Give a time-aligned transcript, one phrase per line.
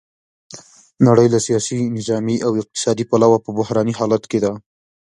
[1.07, 4.51] نړۍ له سیاسي، نظامي او اقتصادي پلوه په بحراني حالت کې ده.